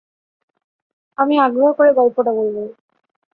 আমি 1.17 1.35
আগ্রহ 1.39 1.69
করে 1.73 1.91
গল্পটা 1.93 2.31
বলব। 2.31 2.57